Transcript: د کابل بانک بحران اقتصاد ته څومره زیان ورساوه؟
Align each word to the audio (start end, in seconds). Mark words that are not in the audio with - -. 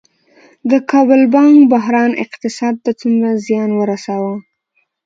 د 0.69 0.71
کابل 0.91 1.21
بانک 1.33 1.57
بحران 1.73 2.11
اقتصاد 2.23 2.75
ته 2.83 2.91
څومره 3.01 3.29
زیان 3.45 3.69
ورساوه؟ 3.75 4.35